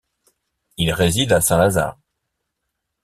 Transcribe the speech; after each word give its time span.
Il 0.77 0.91
réside 0.93 1.31
à 1.31 1.41
Saint-Lazare. 1.41 1.95